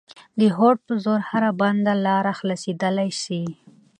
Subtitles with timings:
[0.39, 3.43] د هوډ په زور هره بنده لاره خلاصېدلای سي.